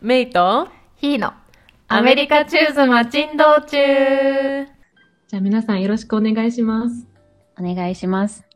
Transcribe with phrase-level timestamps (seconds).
[0.00, 0.68] メイと？
[0.94, 1.32] ヒーの
[1.88, 4.64] アメリカチューズマ珍道中
[5.26, 7.08] じゃあ皆さんよろしくお願いします。
[7.58, 8.46] お願いします。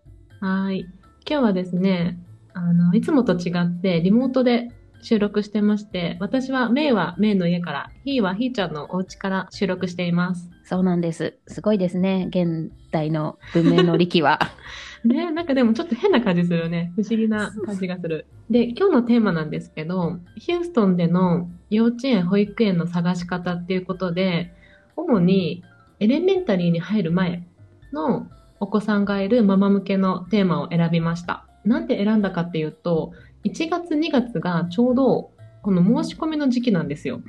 [0.40, 0.80] はーい。
[1.28, 2.16] 今日はですね、
[2.54, 4.68] あの、いつもと違ってリモートで
[5.02, 10.48] 収録してまして、私はメイはメイの家から、ヒーはヒーちゃんのお家から収録しています。
[10.62, 11.38] そうなんです。
[11.48, 12.26] すごいですね。
[12.28, 14.38] 現代の文明の力は。
[15.04, 16.92] ねなんかでもちょっと変な感じするよね。
[16.96, 18.26] 不思議な感じがする。
[18.50, 24.52] で、今日のテーマなんですけど、ヒューストンでの幼稚園、保育園の探し方っていうことで、
[24.96, 25.64] 主に
[26.00, 27.44] エレメンタリーに入る前
[27.92, 28.28] の
[28.60, 31.46] お子さんがいるママ向けのテーマを選びました。
[31.64, 33.12] なんで選んだかっていうと、
[33.44, 35.30] 1月2月がちょうど
[35.62, 37.20] この申し込みの時期なんですよ。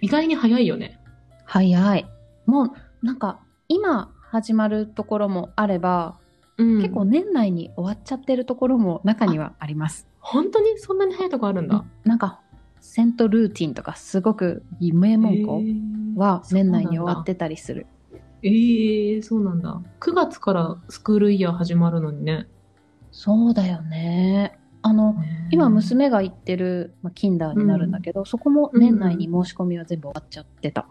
[0.00, 1.00] 意外に早いよね。
[1.44, 2.06] 早い。
[2.46, 2.70] もう、
[3.02, 6.18] なんか、今始まるところもあれば、
[6.58, 10.06] うん結構年内に終わっちゃってるところも中にはあります。
[10.20, 11.84] 本当にそんなに早いとこあるんだ。
[12.04, 12.40] なんか、
[12.80, 15.62] セントルーティンとかすごく名門校
[16.16, 17.86] は年内に終わってたりする。
[18.42, 19.80] ええそうなんだ。
[20.00, 22.46] 9月からスクールイヤー始まるのにね。
[23.10, 24.58] そうだよね。
[24.82, 25.16] あの、
[25.50, 30.86] 今娘が行ってる、まあ、キンダーになるんだけど、そこも年内に申し込みは全部終わっちゃってた。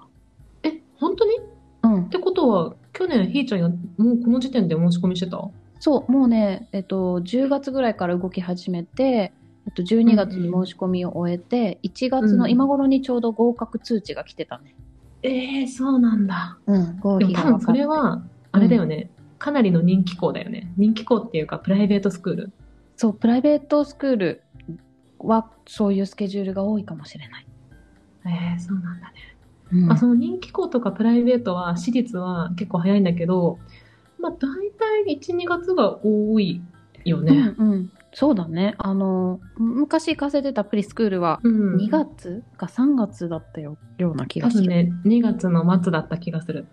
[0.64, 1.32] え、本当に？
[1.38, 1.42] っ
[1.84, 2.10] うん。
[2.10, 3.76] てことは、去年ひーちゃんや、も
[4.14, 5.50] うこの時点で申し込みしてた？
[5.80, 9.34] そう、もうね、えっと、10月ぐらいから動き始めて、
[9.66, 14.76] えっと、12月に申し込みを終えて、1月の今頃にちょうど合格通知が来てたね。
[15.24, 16.58] ええそうなんだ。
[16.68, 20.72] うん、合でも多分そ否が分かってれは、あれだよね、かなりの人気校だよね。
[20.78, 22.52] 人気校っていうか、プライベートスクール。
[22.96, 24.44] そう、プライベートスクール
[25.20, 27.48] はそういうスケジュールが多いかもしれない。
[28.26, 29.33] ええそうなんだね。
[29.74, 33.60] うんまあ、その人気校とかプライベートは、私立は結構早いんだけど、
[34.20, 34.38] まあ、大
[35.06, 36.62] 体1、2月が多い
[37.06, 37.54] よね。
[37.58, 38.76] うんうん、そうだね。
[38.78, 41.76] あの、昔行かせてたプリスクールは、うん。
[41.78, 44.64] 2月か3月だったよような気多がする。
[44.66, 46.68] 分ね、2月の末だった気がする。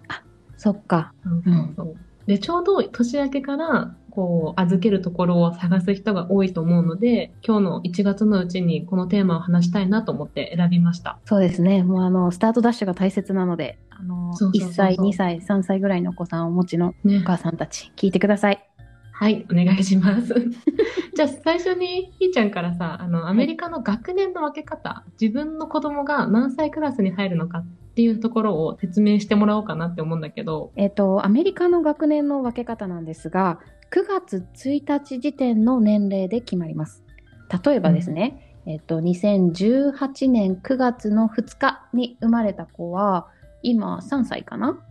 [0.57, 1.13] そっか。
[1.25, 1.97] そうそうそう
[2.31, 11.19] で、ちょうど年明けから、こう、預けるところを探す人が多いと思うので、今日の1月のうちにこのテーマを話したいなと思って選びました。
[11.25, 11.83] そうですね。
[11.83, 17.21] もうあの、スタートダッシュが大切なので、あの、そうそうそうそう1歳、2歳、3歳ぐらいのお子さんをお持ちのねお。
[17.27, 18.65] 母さんたち、聞いてください。
[19.11, 20.33] はい、お願いします。
[21.17, 27.65] じゃあ、最初に、ひーちゃんからさ、あの、アメリカの学年の分け方、自分の子供が何歳クラスに入るのか
[28.01, 37.05] っていうところを説明してもらおうかなって思うんだけど、えっ、と、アメリカの学年の分け方なんですが、9月1日時点の年齢で決まります。
[37.63, 43.27] 例えばですね、えっ、と、2018年9月の2日に生まれた子は、
[43.63, 44.83] 今3歳かな？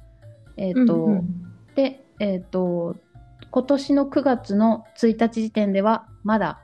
[0.56, 2.96] えっ、と、うんうんで、えっ、と、
[3.50, 6.62] 今年の9月の1日時点ではまだ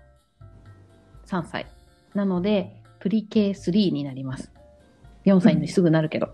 [1.26, 1.66] 3歳。
[2.14, 4.55] なので、プリケ3になります。
[5.26, 6.30] 4歳にすぐなるけど。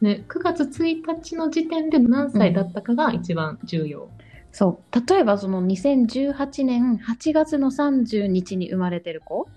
[0.00, 4.08] ね、9月1日の時点で何歳だったかが一番重要。
[4.52, 5.14] そう。
[5.14, 9.48] 例えばその2018年8月の30日に生まれてる子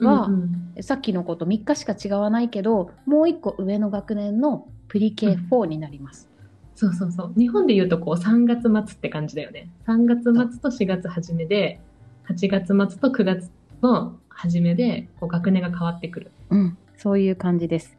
[0.00, 0.34] はうん
[0.76, 6.28] うんさっきの子と3日しか違わないけど、もう1個上の学年のプリケ4になります。
[6.74, 7.34] そうそうそう。
[7.38, 9.70] 日本で言うとこう3月末って感じだよね。
[9.86, 11.80] 3月末と4月初めで、
[12.28, 13.50] 8月末と9月
[13.82, 16.30] の初めでこう学年が変わってくる。
[16.50, 16.78] うん。
[16.96, 17.96] そういう感じです。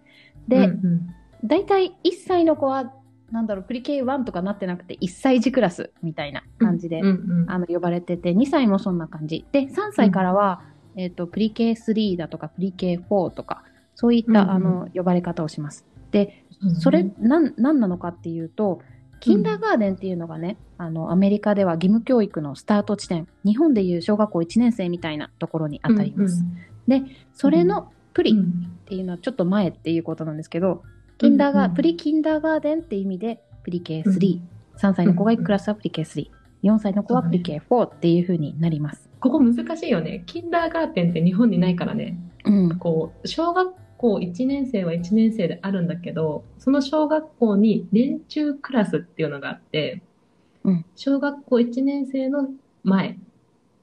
[0.47, 1.13] で、うんうん
[1.43, 2.91] だいたい1歳の子は、
[3.31, 9.45] なんだろう、プリケ1とかなってなくて、1歳児クラスみたいな感じで、うんうんあの呼ばれてて、2歳もそんな感じ。
[9.51, 10.63] で、3歳からは、
[10.95, 13.63] えっ、と、プリケ3だとか、プリケ4とか、
[13.95, 15.85] そういった、うんうんあの、呼ばれ方をします。
[16.11, 18.81] で、うんそれ、なん、なんなのかっていうと、
[19.19, 26.43] キンダーガーデンっていうのがね、あの、アメリカでは義務教育のスタート地点、日本でいう小学校1年生みたいなところに当たります。
[26.87, 27.03] で、
[27.33, 28.35] それのプリ
[28.87, 30.83] っていうのはちょっと前っていうことなんですけど、
[31.17, 34.39] キンダーガー、うんうんプリキンダーガーデンって意味で、プリケうん3。
[34.77, 36.29] 3歳の子が行くクラスはプリケ3。
[36.63, 39.09] 4歳の子はプリケ4っていう風になります。
[39.19, 40.23] ここ難しいよね。
[40.25, 42.17] キンダーガーテンって日本にないからね。
[42.45, 42.77] うん。
[42.77, 50.01] こう、小学校1年生は1年生であるんだけど、その小学校に年中クラスっていうのがあって、
[50.63, 52.49] うん小学校1年生の
[52.83, 53.17] 前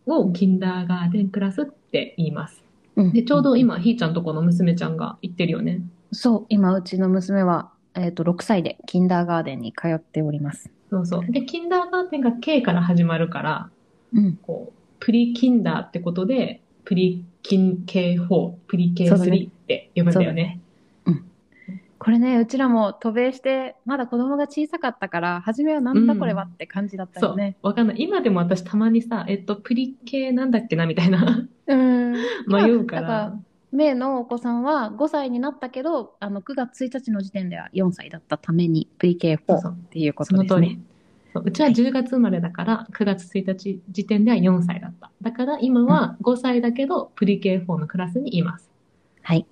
[0.07, 2.63] をキンダーガーデンクラスって言います。
[2.97, 5.83] うんで、ちょうど今、ひーちゃんとこの娘ちゃんが行ってるよね。
[6.13, 10.71] そう、今うちの娘は、えっ、と、6歳でキンダーガーデンに通っております。
[10.91, 11.27] そうそう。
[11.29, 13.71] で、キンダーガーデンが K から始まるから、
[14.15, 14.37] うん。
[14.37, 20.61] こう、プリキンダーってことで、プリキン K4、プリそうだね K3 って呼ぶんだよね。
[22.05, 27.57] これね、うちらも渡米して、まだ子供が小さかったから、初めはなんだこれはって感じだったそうよね。。
[27.63, 27.97] わかんない。
[27.99, 32.13] 今でも私たまにさ、えっと、プリ系なんだっけなみたいなうん。
[32.47, 33.39] 迷うかだからら。
[33.73, 40.83] メイのお子さんは5歳になったけど、あの、9月1日の時点では4歳だったためにそう VK4 そうっていうこその通りとですね。。
[41.33, 45.11] そううちは10月生まれだから、9月1日時点では4歳だった。
[45.23, 48.71] だから今は5歳だけど、プリ K4 のクラスにいます。
[49.23, 49.47] はい。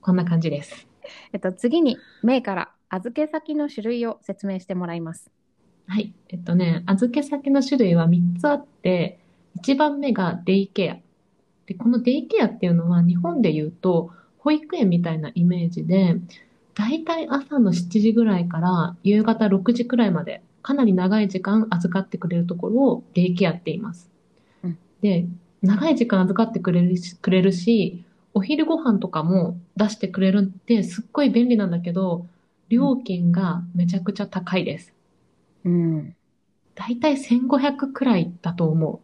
[0.00, 0.86] こんな感じです。
[1.32, 5.30] えっと、次に、メイから預け先の種類を説明してもらいます。
[5.86, 6.12] はい。
[6.28, 9.18] えっとね、預け先の種類は3つあって、
[9.62, 10.96] 1番目がデイケア。
[11.66, 16.16] で、このデイケアっていうのは日本で言うと、保育園みたいなイメージで、
[16.74, 24.10] だいたい朝の7時ぐらいから夕方6時くらいまで、かなり長い時間預かってくれるところをデイケアって言います。
[24.62, 25.26] うんで、
[25.62, 28.04] 長い時間預かってくれるし、くれるし、
[28.36, 32.26] お昼ご飯とかも出してくれるってすっごい便利なんだけど、
[32.68, 34.94] 料金がめちゃくちゃ高いです。
[35.64, 36.16] うん。
[36.76, 39.00] だいたい1500くらいだと思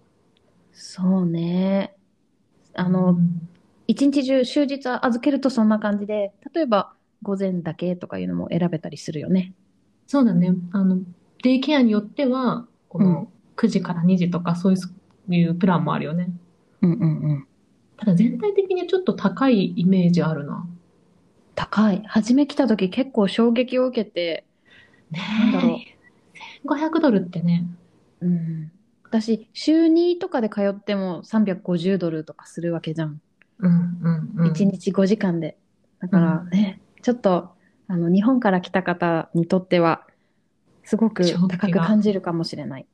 [0.72, 1.94] そうね。
[2.74, 2.90] あう。
[2.90, 3.48] の、うん
[3.88, 9.54] 一日中、終日預けるとそんな感じで、例えば、午前だけとかいうのも選べたりするよね。
[10.06, 10.54] そうだね。
[10.72, 11.00] あの、
[11.42, 16.30] デイケアによっては、こうんの9時から2時とかそういういうプランもあるよね。
[16.82, 17.46] うんうんうん。
[18.02, 20.66] ただ全体的にちょっと高いイメージあるな。
[21.54, 22.02] 高い。
[22.04, 24.44] 初め来た時結構衝撃を受けて、
[25.12, 25.96] ねなんだろうえ。
[26.66, 27.64] 1500ドルってね。
[28.20, 28.72] うん。
[29.04, 33.20] 私、週2とかで通っても350ドルとかするわけじゃん。
[33.60, 34.50] うんうんうん。
[34.50, 35.56] 1日5時間で。
[36.00, 37.52] だからね、ちょっと、
[37.86, 40.08] あの、日本から来た方にとっては、
[40.82, 42.86] すごく高く感じるかもしれない。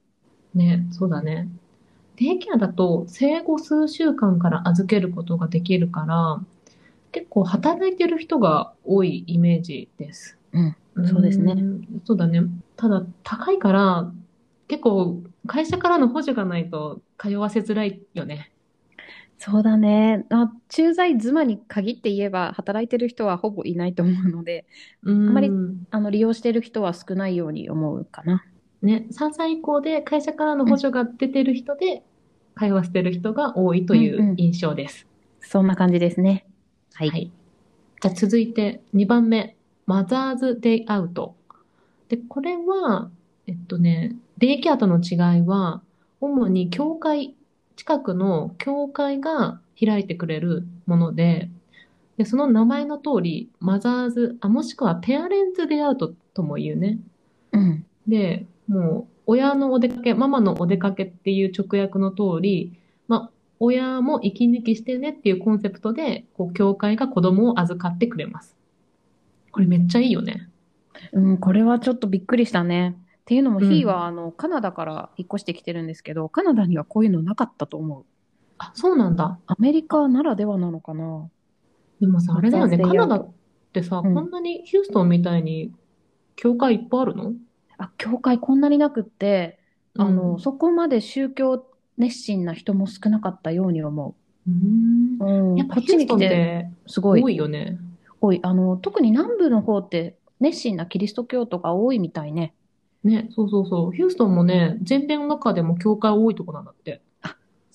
[0.55, 1.49] ね、そうだね。
[2.19, 6.41] デイケアだと生後数週間から預けることができるから、
[7.12, 10.37] 結構働いてる人が多いイメージです。
[10.53, 10.76] うん
[11.06, 12.03] そうですねん。
[12.05, 12.43] そうだね。
[12.76, 14.12] ただ高いから、
[14.67, 18.50] 結構会社からの補助がないと通わせづらいよね。
[19.38, 20.26] そうだね。
[20.31, 24.67] あ、駐在妻に限って言えば、働いてる人はほぼいないと思うので、
[25.05, 25.53] あんまり
[25.93, 28.44] あの、利用してる人は少ないように思うかな。
[28.83, 32.03] ね、3歳以降で会社からの補助が出てる人で
[32.57, 35.07] 通わせてる人が多いというんううん印象です。
[35.41, 36.47] そんな感じですね。
[36.95, 37.11] はい。
[37.11, 37.31] はい。
[38.01, 41.35] じゃあ続いて2番目、マザーズデイアウト。
[42.09, 43.11] で、これは、
[43.47, 45.83] えっとね、デイケアとの違いは、
[46.21, 47.35] 主に教会、
[47.77, 51.51] 近くの教会が開いてくれるもので、
[52.17, 56.99] で、その名前の通り、マザーズ、あ、もしくはペアレンツデイアウトとも言うね。
[57.53, 57.87] うん。
[58.09, 62.79] で、もう、親のお出かけ、ママのお出かけっていう直訳の通り、
[63.09, 68.56] まあ、親も息抜きしてねっていうコンセプトで、こう、教会が子供を預かってくれます。
[69.50, 70.49] これめっちゃいいよね。
[71.12, 72.97] うん、これはちょっとびっくりしたね。
[72.99, 78.05] っていうのも、うんヒーは、あの、カナダから引っ越してきてるんですけど、カナダにはこういうのなかったと思う。
[78.59, 79.38] あ、そうなんだ。
[79.47, 81.29] アメリカならではなのかな。
[82.00, 82.79] でもさ、あれだよね。
[82.79, 83.31] カナダっ
[83.73, 85.73] てさ、うんこんなにヒューストンみたいに
[86.37, 87.32] 教会いっぱいあるの？
[87.79, 89.59] あ、教会こんなになくって、
[89.97, 91.67] あの、うんそこまで宗教
[91.97, 94.15] 熱心な人も少なかったように思
[94.47, 95.51] うーんう。
[95.53, 97.79] うん、やっぱこっちに来て、ヒューストンってすごい多いよね。
[98.21, 98.41] 多い。
[98.43, 102.55] あの、特に南部の方って熱心なキリスト教徒が多いみたいね。
[103.05, 103.93] ね、そうそうそう。
[103.93, 107.01] ヒューストンもね、全米の中でも教会多いとこなんだって。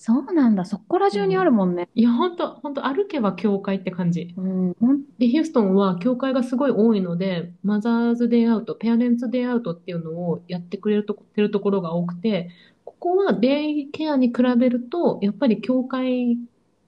[0.06, 0.66] そうなんだ。
[0.66, 1.88] そこら中にあるもんね。
[1.94, 4.34] いや、ほんと、ほんと歩けば教会って感じ。
[4.36, 4.74] うん、
[5.18, 12.50] で、ヒューストンは教会がすごい多いので、マザーズデイアウト、ペアレンツデイアウトっていうのをやってくれるとこてるところが多くて、
[12.84, 16.36] ここはデイケアに比べると、やっぱり教会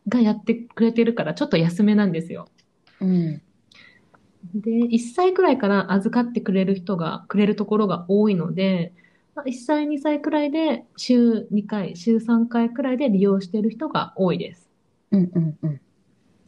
[0.09, 2.49] がやってくれてるからちょっと安めなんですよ。
[3.01, 3.41] うん。
[4.55, 9.06] で、1歳くらいから預かってくれる人が、くれるところが多いので、まあ、
[9.45, 14.69] 1歳、2歳くらいで週2回、週3回くらいで利用している人が多いです。
[15.11, 15.81] うん、うん、うん。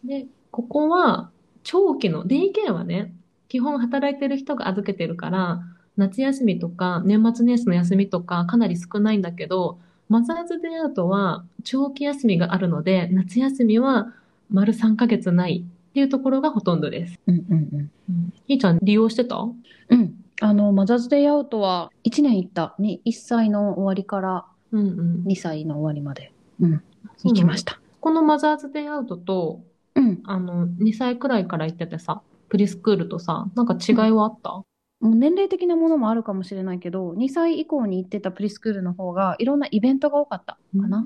[0.05, 1.31] で、ここは
[1.63, 3.13] 長期の、デイケアはね、
[3.49, 5.61] 基本働いてる人が預けてるから、
[5.97, 9.79] 夏休みとか年末年始の休みとかかなり少ないんだけど、
[10.09, 14.15] マザーズデイアウトは長期休みがあるので、夏休みは
[14.51, 17.19] 丸3ヶ月ないっていうところがほとんどです。
[17.27, 17.91] うん、うん、うん。
[18.09, 18.33] うん。
[18.47, 19.37] ひーちゃん利用してた？
[19.37, 19.98] うん。
[20.41, 22.75] あの、マザーズデイアウトは1年行った。
[22.79, 25.25] に1歳の終わりからうんうん。
[25.25, 26.33] 2歳の終わりまで。
[26.61, 26.83] うん。
[27.25, 27.81] 行きました。
[28.01, 29.61] このマザーズデイアウトと、
[29.95, 30.21] うん。
[30.25, 34.63] あの、2歳くらいから行っててさ、プリスクールとさ、なんか違いはあった？
[35.01, 41.05] もう年齢的なものもあるかもしれないけど、2歳以降に行ってたプリスクールの方がいろんなイベントが多かったかな。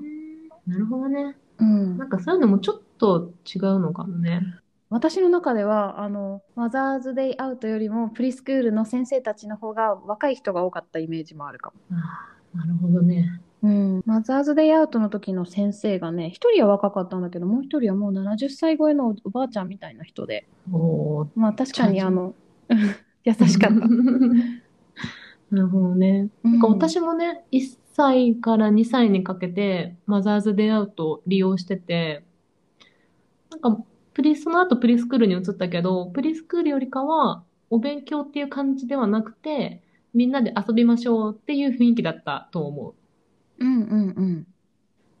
[0.65, 1.35] なるほどね。
[1.59, 4.41] うんなんかそういうのもちょっと違うのかもね。
[4.93, 11.97] 私の中では、あの、マザーズデイアウトよりもプリスクールの先生たちの方が若い人が多かったイメージもあるかも。
[11.97, 13.41] ああ、なるほどね。
[13.63, 14.03] うん。
[14.05, 22.35] マザーズデイアウトの時の先生がね、一人は若かったんだけど、もう一人はもう70歳超えのおばあちゃんみたいな人で、おーまあ確かにあの、
[23.25, 23.87] 優しかった。
[25.49, 26.29] なるほどね。
[26.43, 32.23] うんなんか私もね、1歳から2歳にかけて、マザーズデイアウトを利用してて、
[33.49, 33.83] なんか、
[34.13, 39.81] プリ、その後プリスクールに移ったけど、プリスクールよりかは、お勉強っていう感じではなくて、
[40.13, 43.65] みんなで遊びましょうっていう雰囲気だったと思う。
[43.65, 44.47] うんうんうん。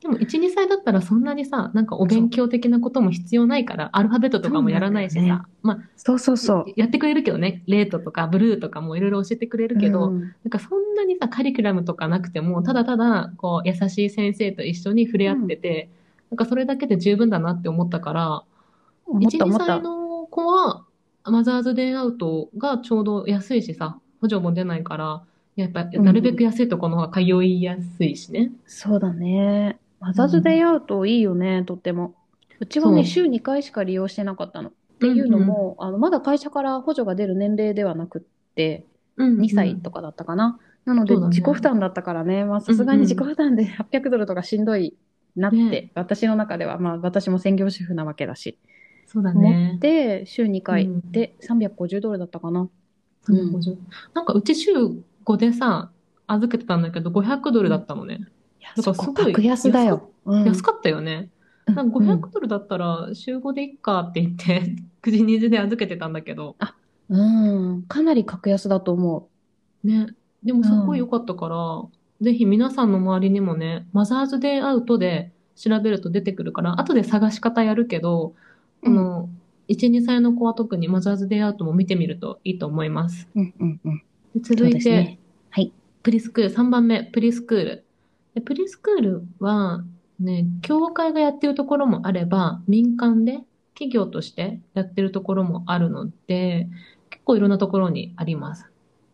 [0.01, 6.65] でも、1、2歳だったらそんなにさ、なんかお勉強的なことも必要ないから、アルファベットとかもやらないしさ、まあ、そうそうそう。
[6.75, 15.89] やってくれるけどね、レートとかブルーとかもいろいろ教えてくれるけど、うんなんかそんなにさ、カリキュラムとかなくても、ただただ、こう、優しい先生と一緒に触れ合ってて、
[16.29, 18.43] なんかそれだけで十分だなって思ったから、
[19.07, 19.81] 1、2思った思った歳。
[19.81, 20.85] の子は、
[21.25, 25.23] マザーズデイアウトがちょうど安いしさ、補助も出ないから、
[25.55, 28.51] やっぱ、うんなるべく安いところの方が通いやすいしね。
[28.65, 29.77] そうだね。
[29.99, 32.15] マザーズデイアウトいいよね、とっても。
[32.59, 34.69] うちはね、週2回しか利用してなかったの。
[34.69, 38.21] っていうのも、あの、まだ会社から補助が出る年齢ではなくっ
[38.55, 38.85] て、
[39.17, 40.59] うん、2歳とかだったかな。
[40.85, 44.95] なので、自己負担だったからね、まあ、さすがに自己負担で800ドルとかしんどい
[45.35, 48.57] なって、ね私の中では、まあ、私も専業主婦なわけだし、
[49.13, 49.79] そうだ持ねっ。
[49.79, 52.67] て、週2回うんで350ドルだったかな。
[53.27, 53.61] うんうん
[54.13, 54.71] なんかうち週
[55.23, 55.91] 5でさ、
[56.27, 58.15] 預けてたんだけど、500ドルだったのね。
[58.59, 60.09] いや、だからそこすごい格安だよ。
[60.25, 61.29] うん安かったよね。
[61.67, 66.55] なんか500ドルだったら週5でいっかって言って、9時2時で預けてたんだけど、
[67.09, 69.29] うん、かなり格安だと思
[69.83, 70.07] ね。
[70.43, 71.83] でもすっごい良かったから、
[72.19, 78.33] ぜひ皆さんの周りにもね、マザーズデイアウトで調べると出てくるから、後で探し方やるけど、
[78.83, 79.29] うんあの、
[79.67, 83.27] 1、2歳の子は特にマザーズデイアウトも見てみるといいと思います。
[83.35, 83.39] う。
[83.39, 84.03] うんうんうん。
[84.33, 85.19] で続いて、ね。
[85.49, 85.71] はい。
[86.01, 87.85] プリスクール、3番目、プリスクール。
[88.35, 89.83] でプリスクールは、
[90.19, 93.39] ね、教会がやってるところもあれば、民間で
[93.73, 96.67] 企業としてやってるところもあるので、
[97.09, 98.65] 結構いろんなところにあります。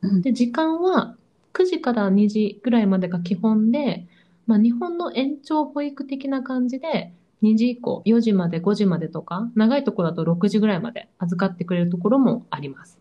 [0.01, 1.15] うんで、時間は
[1.53, 4.07] 9時から2時ぐらいまでが基本で、
[4.47, 13.00] まあ日本の延長保育的な感じで、2時以降、4時まで5時までとか、長いところだと6時ぐらいまで預かってくれるところもあります。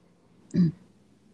[0.55, 0.75] うん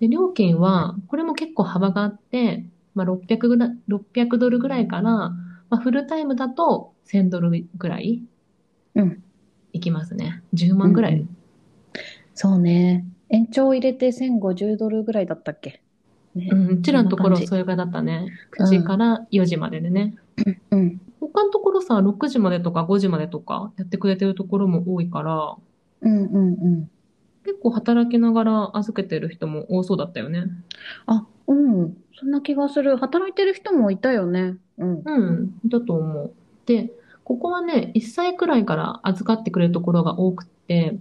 [0.00, 5.32] で、料金は、これも結構幅があって、まあ、600ぐらい、600ドルぐらいから、ま
[5.70, 8.22] あ、フルタイムだと1000ドルぐらい
[8.96, 9.22] うん。
[9.72, 10.42] いきますね。
[10.52, 11.12] 10万ぐらい。
[11.14, 11.36] うんうん
[12.34, 13.06] そうね。
[13.28, 15.80] 延長を入れて1050ドルぐらいだったっけ？
[16.34, 18.26] ねうん、うちらのところそんな感じそれがだったね。
[18.58, 20.16] 9時から4時まででね。
[20.70, 21.00] うん。
[21.34, 25.56] 他のところさ、6時までとか5時までとかやってくれてるところも多いから、
[26.00, 26.90] うんうんうん。
[27.44, 30.44] 結構働きながら預けてる人も多そうだったよね。
[31.06, 31.96] あ、うん。
[32.18, 32.96] そんな気がする。
[32.96, 34.56] 働いてる人もいたよね。
[34.78, 35.02] うん。
[35.04, 36.32] うん、だと思う。
[36.66, 36.92] で、
[37.24, 40.98] ここはね、1歳くらいから預かってくれるところが多くって、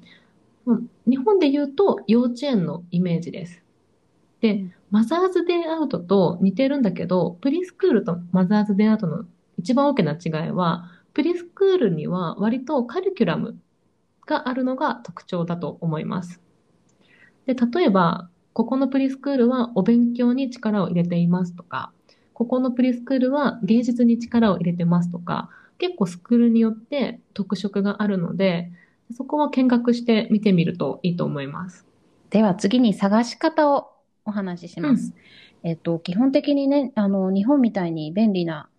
[0.66, 3.62] うん日本で言うと幼稚園のイメージです。
[4.40, 9.26] で、マザーズデイアウトと似てるんだけど、プリスクールとマザーズデイアウトの
[9.58, 13.58] 一番大きな違いは、プリスクールには割とカリキュラム
[14.26, 16.42] があるのが特徴だと思います。
[17.46, 21.92] で、例えば、ここのプリスクールはお勉強に力を入れていますとか、
[22.34, 28.72] ここのプリスクールは芸術に力を入れてますとか、結構スクールによって特色があるので、
[29.12, 31.86] そこは見学して見てみるといいと思います。
[32.30, 33.92] では次に探し方を
[34.26, 35.14] お話しします。
[35.64, 38.70] えっと、基本的にね、あの、日本みたいに便利な、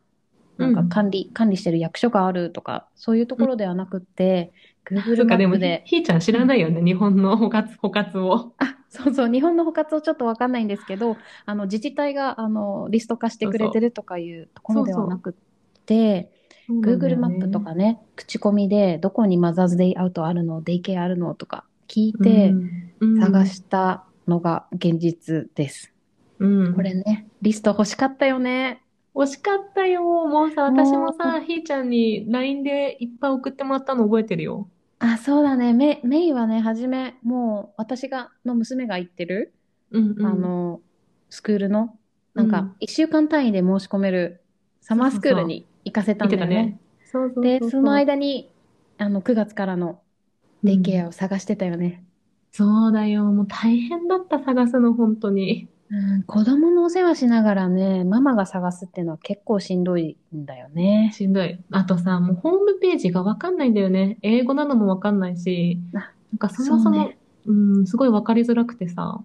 [0.58, 4.52] なんか管理、管理してる役所があるとか、そういうところではなくって、
[4.84, 8.54] そ Google うか、でもマップで、ひーちゃん知らないよね、日本の 補活、補活を。
[8.58, 15.32] あ、そうそう、日本の補活をちょっとわかんないんですけど、あの、自治体が、あの、リスト化してくれてるとかいうところではなくっ
[15.86, 16.30] て、
[16.68, 22.52] Google マップとかね、口コミで、どこにマザーズデイアウトあるの、デイケアあるのとか聞いて、
[23.20, 25.92] 探し、したのが現実です。
[26.38, 28.83] うん、これね、リスト欲しかったよね。
[29.14, 30.02] 惜しかったよ。
[30.02, 34.68] もうさ、私もさ、ひーちゃんに LINE でいっぱい送ってもらったの覚えてるよ。
[34.98, 35.72] あ、そうだね。
[35.72, 39.54] メ、メイはね、はじめ、もう、私が、の娘が行ってる、
[39.90, 40.26] うんうん。
[40.26, 40.82] あの、
[41.30, 41.98] スクールの、
[42.34, 44.42] なんかうん、一週間単位で申し込める、
[44.80, 46.72] サマースクールに行かせた見てたんだよね。
[46.72, 46.80] ね。
[47.04, 48.50] そうそうそうで、その間に、
[48.98, 50.02] あの、9月からの
[50.62, 52.04] デイケアを探してたよね。
[52.52, 53.24] そうだよ。
[53.24, 55.68] もう大変だった、探すの、本当に。
[55.90, 61.12] うん、子供のお世話しながらね、ママが探すっていうのは結構しんどいんだよね。
[61.14, 61.58] しんどい。
[61.70, 64.18] あとさ、もうホームページがわかんないんだよね。
[64.22, 69.20] 英語なのもわかんないし、あなんかそもそも、そうねうん、すごいわかりづらくてさ。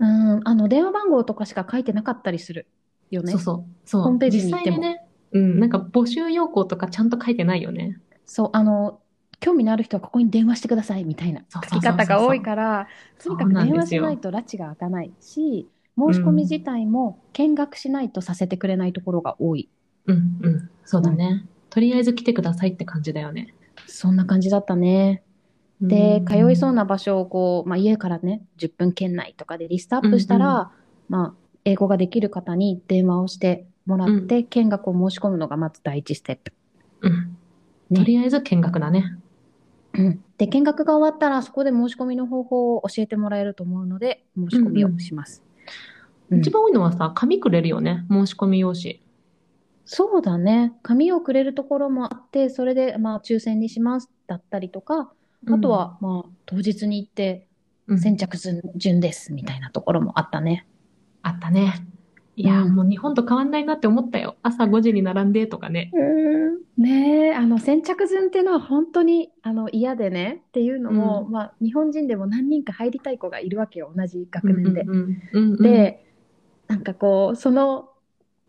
[0.00, 2.66] うん、あの、電話番号とかしか書いてなかったりする
[3.10, 3.32] よね。
[3.32, 3.64] そうそう。
[3.84, 4.02] そう。
[4.02, 7.98] ホームページに行っても実際にね、うん、なんか募集要項とかちゃんと書いてないよね。
[8.26, 9.00] そう、あの、
[9.40, 12.88] 興味のある人はここに電話してくださいみたいな書き方が多いから、
[13.22, 15.68] とにかく電話しないと拉致が開かないし、
[16.12, 19.68] 申し込み自体も見学しないとさせてくれないところが多い。
[20.06, 21.46] うん、うん、そうだね。
[21.68, 23.54] とりあえず来てくださいって感じだよね。
[23.86, 25.22] そんな感じだったね。
[25.80, 30.68] で、うん通いそうな場所をこう、まあ、家からね、10分圏内とかでリストアップしたら、うんう
[31.08, 36.52] まあ、英語ができる方に電話をしてもらって、見学を申し込むのがまず第一ステップ。
[37.02, 37.36] うん。
[37.90, 39.16] ねとりあえず見学だね。
[39.94, 45.42] うんで、見学が終わったら、そこで申し込みの方法を教えてもらえると思うので、申し込みをします。
[46.30, 48.06] うん一番多いのはさ、紙くれるよね。
[48.08, 49.02] 申し込み用紙。
[49.84, 50.72] そうだね。
[50.84, 55.12] 紙をくれるところもあって、それで、まあ、抽選にしますだったりとか、
[55.48, 57.48] あとは、まあ、当日に行って、
[57.88, 60.68] うん、先着順順です、みたいなところもあったね。
[61.22, 61.84] あったね。
[62.40, 64.36] いやもう日本と変わんないなって思ったよ。
[64.42, 65.90] 朝5時に並んでとかね。
[65.92, 66.02] う
[66.56, 66.82] ん。
[66.82, 74.82] ねえ、あの、先着順っていうのは本当に、あの、嫌でね、っていうのも、うんまあ、日本人でも何人か入りたい子がいるわけよ、同じ学年で。
[74.82, 76.06] うんうんうんうん、で、
[76.66, 77.90] なんかこう、その、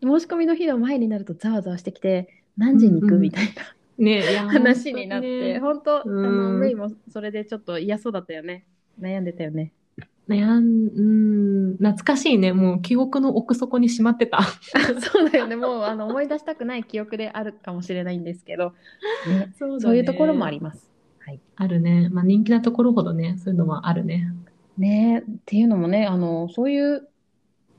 [0.02, 6.22] 申し込みの日の前になるとざわざわしてきて、何時に行うんうんくみたいな話になって、本本当、あうん
[6.54, 8.66] の、メイもそれでちょっと嫌そうだったよね。
[8.98, 9.74] 悩んでたよね。
[10.28, 12.52] 悩ん、うん、懐かしいね。
[12.52, 14.42] もう記憶の奥底にしまってた。
[15.00, 15.56] そうだよね。
[15.56, 18.72] もう、あの、思い出したくない記憶であるかもしれないんですけど、
[19.28, 20.92] ね、そうそういうところもあります。
[21.56, 22.08] あるね。
[22.10, 24.32] まあ人気なところほどね、そういうのはあるね。
[24.78, 27.08] ねっていうのもね、あの、そういう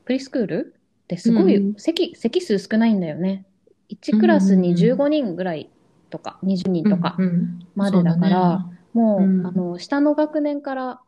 [0.05, 0.75] プリスクール？
[1.03, 3.45] ってすごいうん席、席数少ないんだよね。
[3.89, 5.69] 1クラスに15人ぐらい
[6.09, 11.01] とか、20人とかうんうんまでだから、もう、うんあの、下の学年から、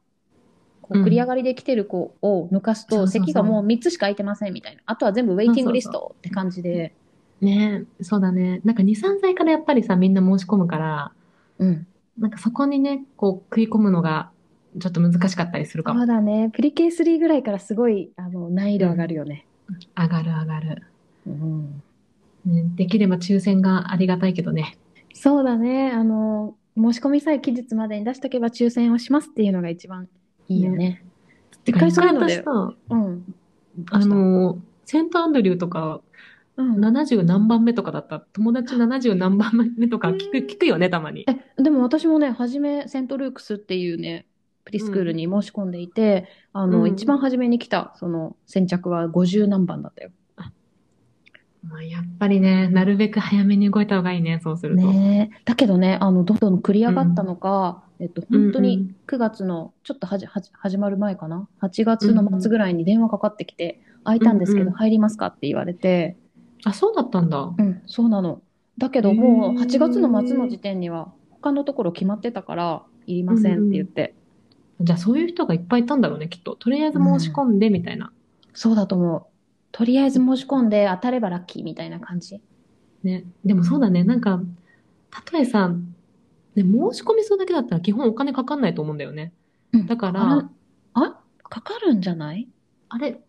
[0.85, 4.81] こううん繰り上がりで来てる子を抜かすと、そうそうそう席がもう3つしか空いてませんみたいな。
[4.85, 6.93] あとは全部ウェイティングリストって感じで、
[7.41, 8.61] ねそうだね。
[8.63, 11.11] なんか2、3歳からやっぱりさ、みんな申し込むから、
[11.57, 11.87] うん。
[12.19, 14.29] なんかそこにね、こう食い込むのが
[14.79, 16.03] ちょっと難しかったりするかそも。
[16.03, 16.51] うだね。
[16.53, 19.47] プリケ3ぐらいからすごい、あの、難易度上がるよね。
[19.97, 20.83] 上がる上がる。
[21.27, 21.83] うん。
[22.45, 24.77] ね、できれば抽選がありがたいけどね。
[25.13, 25.91] そうだね。
[25.91, 30.07] あの、申し込みさえ期日までに出しとけば抽選をしますっていうのが一番
[30.47, 31.03] いいよね。
[31.65, 33.35] 一回そういうの私さ、うん。
[33.91, 36.01] あの、セントアンドリューとか
[36.57, 36.79] うん。
[36.79, 41.25] 70何番目とかだった友達70何番目とか聞く、うん聞くよね、たまに。
[41.27, 44.25] え、でも私もね、初め、セントルークスっていうね、
[44.63, 50.11] プリスクールに申し込んでいて、あの、うん一番初めに来た、その、先着は50何番だったよ。
[51.67, 54.83] まあ、やっぱりね、なるべく早めに動いた方がいいね、そうすると。
[54.83, 66.17] ねえだけどね、あの、どんどん繰り上がったのか、えっと、本当にうんうん9月の、ちょっとはじ、はじ、始まる前かな ?8 月の末ぐらいに電話かかってきて、空いたんですけど、うんうん入りますかって言われて、
[66.65, 67.53] あ、そうだったんだ。
[67.57, 68.41] うん、そうなの。
[68.77, 74.15] だけどもうへー8月の末の時点には他のところ決まってたからいりませんって言って。
[74.81, 76.55] じゃあそういう人がいっぱいいたんだろうね、きっと。
[76.55, 78.11] とりあえず申し込んで、みたいな。
[78.53, 79.25] そうだと思う。
[79.71, 82.41] とりあえず申し込んで当たればラッキーみたいな感じ。
[83.03, 83.25] ね。
[83.45, 84.41] でもそうだね、なんか、
[85.11, 85.73] たとえさ、
[86.55, 89.33] ね、申し込みするだけだったら基本お金かかんないと思うんだよね。
[89.73, 90.49] うんだから、あ
[90.93, 92.47] あかかるんじゃない？
[92.89, 93.19] あれ、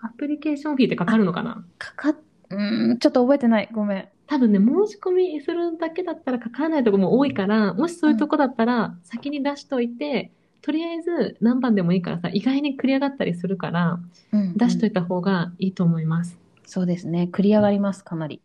[0.00, 1.64] アプリケーションフィーってかかるのかな？
[1.78, 2.16] かかっ、
[2.50, 3.68] うーん、ちょっと覚えてない。
[3.72, 4.08] ごめん。
[4.26, 14.00] 多分ね、申し込みするだけだったらかからないところも多いから、もしそういうとこだったら、先に出しといて、とりあえず何番でもいいからさ、意外に繰り上がったりするから、
[14.32, 16.38] うん出しとうんいた方がいいと思います。
[16.66, 17.28] そうですね。
[17.32, 18.42] 繰り上がります、かなり。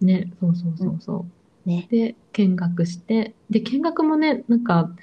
[0.00, 1.24] ね、そうそうそうそう。
[1.64, 1.90] ね。
[1.90, 4.94] で、見学して、で、見学もね、なんか、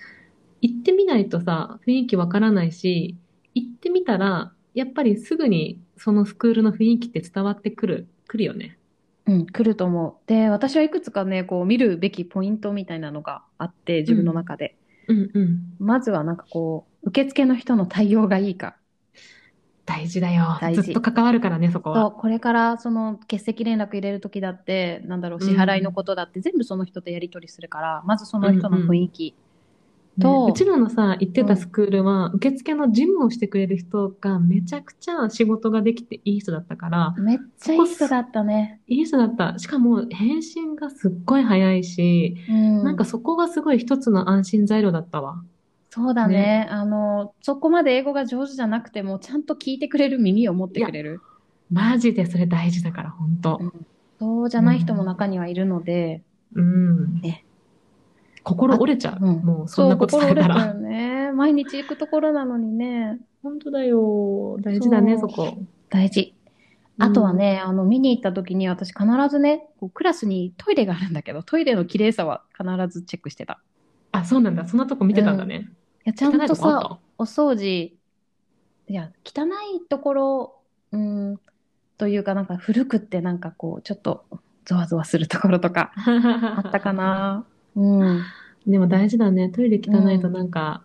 [0.62, 3.18] 行ってみないとさ、雰囲気わからないし、
[3.56, 8.80] 行ってみたら、やっぱりすぐにそのスクールの雰囲気って伝わってくる、くるよね。
[9.26, 10.28] うん、来ると思う。
[10.28, 14.78] で、私はいくつかね、こう見るべきポイントみたいなのがあって、自分の中で。
[15.08, 15.78] うんうん。
[15.80, 18.78] まずはなんかこう、受付の人の対応がいいか。
[19.88, 20.58] 大事だよ。
[20.62, 22.12] 大事ずっと関わるからね、そこそう、は。
[22.12, 29.36] これからその欠席連絡入れるときだって、なんだろう、うん支払いのことだって、全部その人とやり取りするから、まずその人の雰囲気。
[30.20, 38.82] とねうちらのさ、行ってたスクールは、受付の事務をしてくれる人がめちゃくちゃ仕事ができていい人だったから、めっちゃいい人だったね。
[38.88, 39.58] いい人だった。
[39.58, 42.84] しかも、返信がすっごい早いし、うん。
[42.84, 45.44] なんかそこがすごい一つの安心材料だったわ。
[45.98, 46.34] そうだね。
[46.34, 51.22] ねあの、そこまで英語が上手じゃなくても、ちゃんと聞いてくれる耳を持ってくれる。
[51.72, 53.86] マジでそれ大事だから、本当うん
[54.20, 57.22] そうじゃない人も中にはいるので、うん。
[57.22, 57.46] ね
[58.44, 59.26] 心折れちゃう。
[59.26, 60.56] うんもう、そんなことされたら。
[60.56, 61.32] そう心折れたよね。
[61.34, 63.20] 毎日行くところなのにね。
[63.44, 64.58] 本当だよ。
[64.62, 65.58] 大事だね、そこ。
[65.90, 66.34] 大事。
[67.00, 73.62] あとはね、あの、見に行った時に私必ずね、こうクラスにトイレがあるんだけど、トイレの綺麗さは必ずチェックしてた。
[74.12, 74.68] あ、そうなんだ。
[74.68, 75.70] そんなとこ見てたんだね。
[76.08, 77.92] いや、ちゃんとさ、お掃除、
[78.88, 80.56] いや、汚いところ、
[80.94, 81.38] うん、
[81.98, 84.24] というかなんか古くってなんかこう、ちょっと
[84.64, 85.92] ゾワゾワするところとか
[86.56, 87.46] あったかな。
[87.76, 88.22] うん、
[88.66, 89.50] でも大事だね。
[89.50, 90.82] トイレ汚いとなんか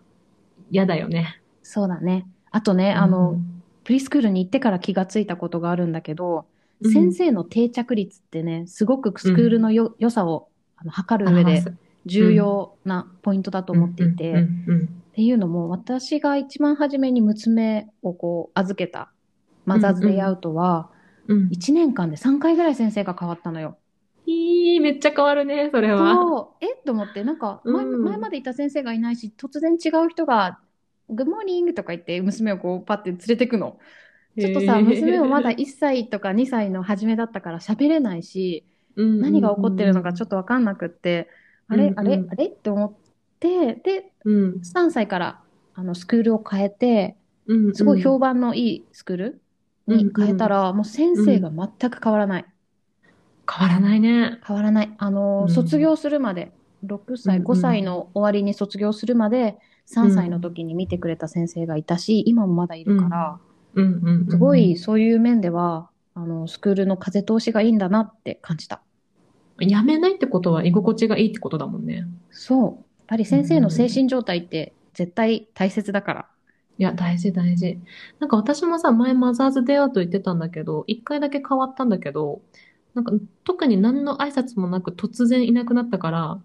[0.69, 1.39] 嫌だよね。
[1.61, 2.27] そうだね。
[2.51, 3.39] あとね、あの、
[3.85, 6.47] プリスクールに行ってから気がついたことがあるんだけど、
[6.81, 6.91] うん。
[6.91, 11.63] 先生の定着率ってね、すごくスクールのよ、良さをあの測る上で
[12.05, 19.11] 重要なポイントだと思っていて、うんうんっていうのも、私が一番初めに娘をこう預けた
[19.65, 20.89] マザーズデイアウトは、
[21.27, 21.49] うんうん。
[21.49, 23.77] 1年間で3回ぐらい先生が変わったのよ。
[24.25, 26.15] いい、めっちゃ変わるね、それは。
[26.15, 26.73] そう、え？
[26.73, 28.03] っと思って、なんか前、うん。
[28.03, 30.59] 前までいた先生がいないし、突然違う人が、
[31.09, 33.77] グッモーニングとか言って娘をこうパッて連れてくの。
[34.39, 41.29] ちょっとさ、娘もまだ1歳とか2歳の初めだったから喋れないし、何が起こってるのかちょっとわかんなくって、
[41.67, 42.47] あれ、あれ、あれ？
[42.47, 42.93] って思っ
[43.39, 45.41] て、で、うん3歳から
[45.73, 47.15] あのスクールを変えて、
[47.47, 49.41] うんうんすごい評判のいいスクール
[49.87, 52.45] に変えたら、もう先生が全く変わらない。
[53.51, 54.39] 変わらないね。
[54.45, 54.95] 変わらない。
[54.97, 56.51] あの、うん卒業するまで、
[56.85, 63.39] 6歳、うんうん5歳の終わりに卒業するまで、3歳の時に見てくれた先生がいたし、今もまだいるから、
[63.75, 68.81] うんうんうんすごいそういう面では、あの、スクールの風通しがいいんだなって感じた。
[69.59, 72.05] やめないってことは居心地がいいってことだもんね。
[72.31, 72.82] そう。
[73.07, 76.25] ぱり先生の精神状態って絶対大切だから。
[76.77, 77.77] いや、大事大事。
[78.19, 82.41] なんか私もさ、前マザーズデイアウト言ってたんだけど、一回だけ変わったんだけど、
[82.95, 83.13] なんか
[83.43, 86.41] 特に何の挨拶もなく突然いなくなったから、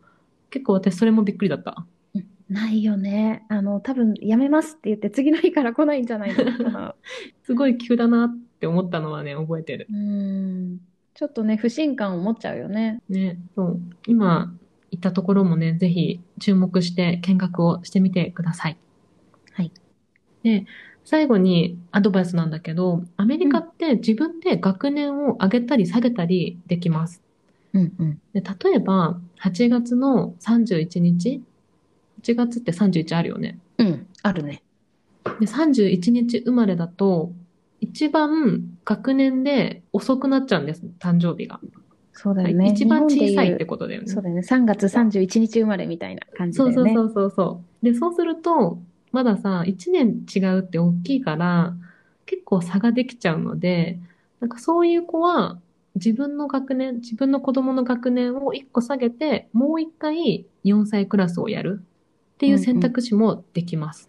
[0.51, 1.87] 結構私それもびっくりだった。
[2.49, 3.45] ないよね。
[3.49, 6.65] あの、多分、やめますって言って次の日から来ないんじゃないの？
[6.65, 6.95] かな。
[7.45, 9.87] すごい急だなって思ったのはね、覚えてる。
[9.91, 9.97] うー
[10.75, 10.79] ん。
[11.13, 13.03] ちょっとね、不信感を持っちゃうよね。
[13.09, 13.81] ね、そう。
[14.07, 14.55] 今
[14.91, 18.77] 言ったところもね、ぜひ注目して見学をしてみてください。
[19.53, 19.73] はい。
[20.43, 20.67] で、
[21.05, 27.23] 最後にアドバイスなんだけど、アメリカって自分で学年を上げたり下げたりできます。
[27.73, 28.21] うんうん。
[28.33, 31.43] で例えば、8月の31日
[32.23, 33.59] ?8 月って31あるよね。
[33.79, 34.63] うん、あるね。
[35.41, 37.33] で、31日生まれだと、
[37.81, 41.61] 一番学年で遅くなっちゃうんです、誕生日が。
[42.21, 42.73] そうだよね。
[42.75, 44.09] 一番小さいってこことだよね。
[44.09, 44.41] そうだよね。
[44.41, 46.75] 3月31日生まれみたいな感じだよね。
[46.75, 47.85] そうそうそうそうそう。
[47.85, 48.81] で、そうすると、
[49.13, 51.77] まださ、1年違うって大きいから、
[52.27, 54.01] 結構差ができちゃうので、
[54.41, 55.61] なんかそういう子は、
[55.95, 61.85] 自分の学年、自分の子供の学年を1個下げて、もう1回4歳クラスをやる
[62.35, 64.08] っていう選択肢もできます。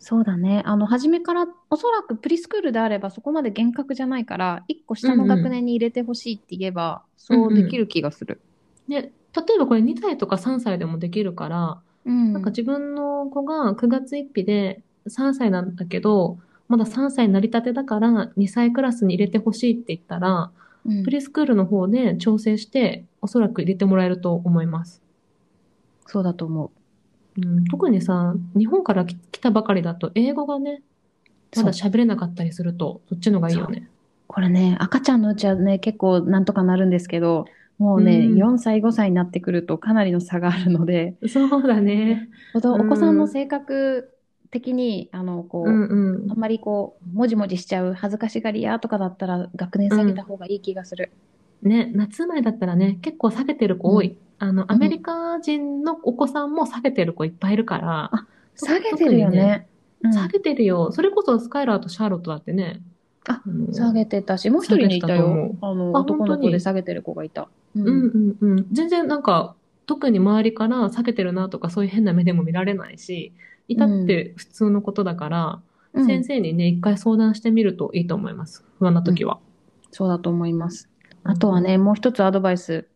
[0.00, 0.62] そうだね。
[0.64, 8.40] あの、初めから、おそらくプリスクールであればそこまで厳格じゃないから、1個下の学年に入れてほしいって言えば、そうできる気がする。
[8.88, 9.10] で、例
[9.56, 12.32] えばこれ2歳とか3歳でもできるから、うん。
[12.32, 20.50] なんか自分の子が9月1日で3歳なんだけど、まだ3歳になりたてだから2歳クラスに入れてほしいって言ったら、
[20.86, 25.02] うんプリスクールの方で調整して、おそらく入れてもらえると思います。
[26.06, 26.79] そうだと思う
[27.40, 30.82] ん、特にさ、日本から来来たばかりだと、英語がね、
[31.54, 33.90] まだ喋れなかったりすると、そっちのがいいよね。
[34.28, 34.32] う。
[34.32, 37.46] これね、赤ちゃんのうちはね、結構なんとかなるんですけど、
[37.78, 42.28] もうね、うん4歳、5歳になってくるとかなりの差があるので、そうだね。
[42.54, 44.12] お子さんの性格
[44.50, 46.38] 的に、あの、こう、うんうんあん。
[46.38, 51.10] まりこう、もじもじしちゃう、恥ずかしがり屋とかだったら、学年下げた方がいい気がする。
[51.62, 54.16] ね、夏前だったらね、結構下げてる子多い。
[54.40, 58.10] あの、アメリカ人のお子さんも下げてる子いっぱいいるから、
[58.56, 59.66] 下げてるよね。
[59.66, 60.92] うん下げてるよ。
[60.92, 62.80] それこそスカイラーとシャーロットだってね。
[63.28, 65.14] あの下げてたし、もう一人にいた。
[65.14, 67.50] よあの、あ男の本当に子で下げてる子がいた。
[67.76, 68.66] ううんうんうん。
[68.72, 73.34] 全然なんか、特に周りから下げてるなとかそういう変な目でも見られないし、
[73.68, 75.60] いたって普通のことだから、
[75.92, 78.64] うん先生にね、一回相談してみるといいと思います。
[78.78, 79.38] 不安な時は。
[79.90, 80.88] そうだと思います。
[81.24, 82.86] あとはね、もう一つアドバイス、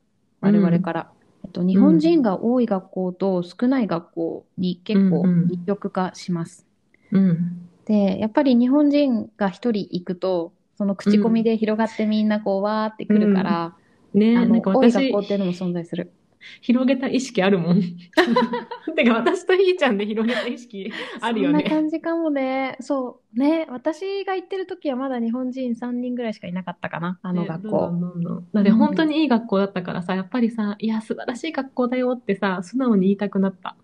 [0.41, 1.11] 我々から。
[1.55, 6.67] と、日本人が多い学校と少ない学校に結構うんうん二極化します。
[7.13, 7.69] うん。
[7.87, 13.77] で、やっぱり日本人が一人行くと、その口コミで広がってみんなこうわーってくるから、
[14.15, 16.13] ねあのなんか私多い学校、っていうのも存在する。
[16.61, 17.81] 広げた意識あるもん。
[18.97, 21.65] てか、私とひーちゃんで広げた意識 あるよそんなね。
[21.65, 22.77] 感じかもね。
[22.81, 23.39] そう。
[23.39, 23.67] ね。
[23.71, 27.19] 私が行ってる時はまだ日本人3人ぐらいしかいなかったかな。
[27.23, 27.71] あのね学校。
[27.71, 33.77] どんどんどんどんだって本当にいい学校だったからさ、やっぱりさ、いや、素晴らしい学校だよってさ、素直に言いたくなった。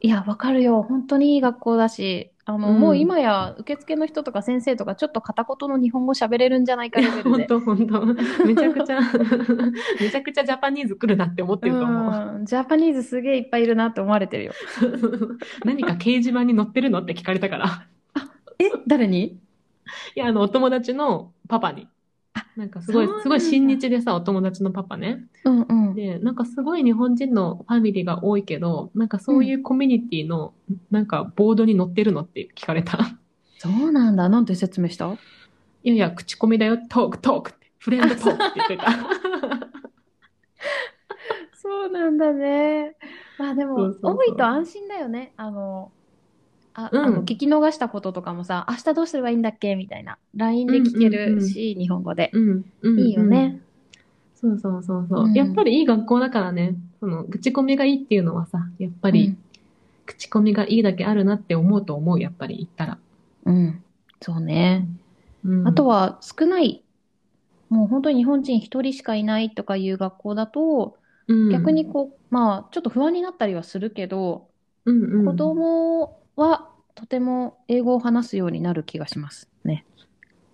[0.00, 0.82] いや、わかるよ。
[0.82, 7.46] 本当にいい学校だし、あの、うんもう今や受付の人とか先生とかちょっと片言の日本語喋れるんじゃないかレベル本で。
[7.46, 8.04] 当 本当
[8.44, 8.98] めちゃくちゃ、
[10.00, 12.36] めちゃくちゃジャパニーズ来るなって思ってると思う。
[12.36, 14.52] うんジャパニーズすげえいっぱいいるなって思われてるよ。
[15.64, 17.86] 何か掲示板に載ってるのって聞かれたから。
[18.58, 19.38] え、誰に？
[20.16, 21.88] いや、あの、お友達のパパに。
[22.56, 25.24] なんかすごいすごい親日でさ、お友達のパパね。
[25.44, 25.94] うんうん。
[25.94, 30.54] で、なんかすごい日本人のファミリーが多いけど、なんかそういうコミュニティの、
[30.90, 32.98] なんかボードに載ってるのって聞かれた。
[33.58, 34.28] そうなんだ。
[34.28, 35.12] なんて説明した？
[35.84, 37.72] いやいや、口コミだよ、トーク、トークって。
[37.78, 38.92] フレンドトークって言ってた。
[41.54, 42.96] そうなんだね。
[43.38, 45.32] まあでも、そうそうそう多いと安心だよね。
[45.36, 45.92] あの、
[46.74, 50.18] あうんあの聞き逃したこととかもさ、明日どうすればいいんだっけみたいな。
[50.34, 52.30] LINE で聞けるし、日本語で。
[52.32, 53.00] うん、うん。
[53.00, 53.60] いいよね。
[54.34, 59.36] そうそうそうそう、うんやっぱりいい学校だからね、その、口コミがいいっていうのはさ、やっぱり、
[60.06, 62.98] 口コミがいいだけあるなって思うと思う、やっぱり言ったら。
[63.44, 63.54] うん。
[63.54, 63.84] うん。
[64.20, 64.88] そうね。
[65.44, 66.82] うん、あとは少ない、
[67.68, 70.96] もう本当に日本人一人しかいないとかいう学校だと、
[71.28, 74.48] うん、逆にこう、まあ、ちょっと不安になったりはするけど、
[74.84, 79.84] うんうん、子供はとても英語を話すようになる気がしますね。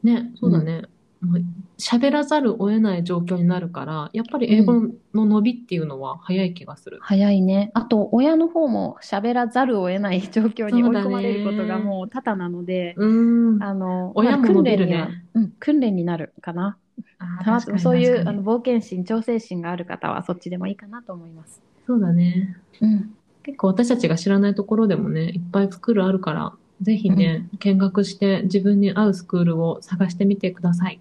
[0.03, 0.83] ね、そうだね。
[1.21, 1.43] もう
[1.79, 4.75] 喋らざるを得ない状況になるから、やっぱり英語
[5.15, 6.99] の伸びっていうのは早い気がする。
[7.01, 7.73] 早いね。
[7.75, 13.63] あと、親の方も喋らざるを得ない状況に追い込まれることがもう多々なので、うん。
[13.63, 15.25] あの、親もまあ伸びるね。
[15.35, 16.79] うん、訓練になるかな。
[17.19, 21.61] あそういうあの冒険心、挑戦心がある方はそっちでもいいかなと思います。
[21.87, 22.57] そうだね。
[22.81, 23.15] うん。
[23.49, 31.01] 結構私たちが知らないところでもね、いっぱいスクールあるから、ぜひね、見学して自分に合うスクールを探してみてください。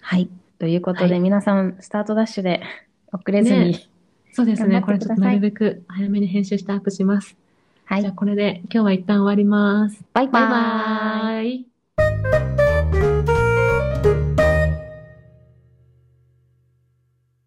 [0.00, 0.28] はい。
[0.60, 2.62] ということで、はい皆さん、スタートダッシュで
[3.12, 3.86] 遅れずに、ね
[4.32, 4.80] そうですね。
[4.82, 7.36] これちょっとなるべく早めに編集してアップします。
[7.86, 8.12] はいじゃあ。
[8.12, 10.04] これで今日は一旦終わります。
[10.12, 11.44] バイババイバー
[12.66, 12.69] イ。